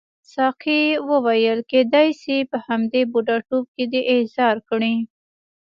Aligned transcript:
ساقي 0.33 0.83
وویل 1.09 1.59
کیدای 1.71 2.09
شي 2.21 2.37
په 2.51 2.57
همدې 2.67 3.01
بوډاتوب 3.11 3.65
کې 3.75 3.83
دې 3.91 4.01
احضار 4.15 4.55
کړي. 4.69 4.93